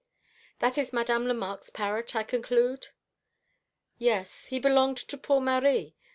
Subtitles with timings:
[0.57, 2.87] "That is Madame Lemarque's parrot, I conclude?"
[3.99, 4.47] "Yes.
[4.47, 5.95] He belonged to poor Marie.